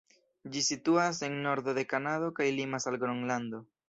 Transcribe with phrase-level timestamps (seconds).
[0.53, 3.61] Ĝi situas en nordo de Kanado kaj limas al Gronlando.